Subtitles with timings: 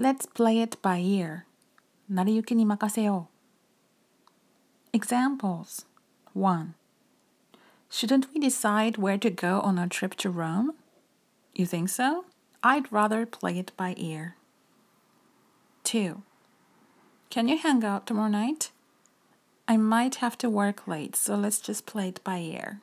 [0.00, 1.44] Let's play it by ear.
[2.08, 3.28] 成り行きに任せよ
[4.94, 4.96] う。
[4.96, 5.84] Examples
[6.34, 6.72] 1.
[7.90, 10.72] Shouldn't we decide where to go on our trip to Rome?
[11.54, 12.24] You think so?
[12.62, 14.36] I'd rather play it by ear.
[15.84, 16.22] 2.
[17.28, 18.70] Can you hang out tomorrow night?
[19.68, 22.80] I might have to work late, so let's just play it by ear.